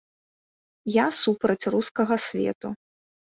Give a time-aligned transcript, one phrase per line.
[0.93, 2.73] Я супраць рускага свету.